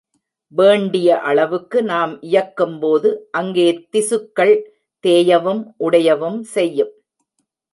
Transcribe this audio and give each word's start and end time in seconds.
வேண்டிய 0.53 1.17
அளவுக்கு 1.21 1.79
நாம் 1.83 2.13
இயக்கும்போது, 2.21 3.09
அங்கே 3.31 3.67
திசுக்கள் 3.91 4.55
தேயவும் 5.03 5.63
உடையவும் 5.79 6.41
செய்யும். 6.55 6.93